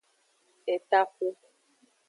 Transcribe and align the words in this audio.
Etaxu. 0.73 1.27